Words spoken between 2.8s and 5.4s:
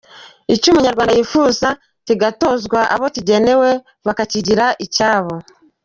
abo kigenewe bakakigira icyabo.